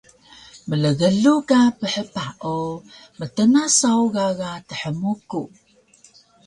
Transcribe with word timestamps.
Mlglug 0.69 1.43
ka 1.49 1.59
phpah 2.07 2.29
o 2.55 2.57
mtna 3.19 3.63
saw 3.79 4.01
gaga 4.15 4.51
thmuku 4.69 5.43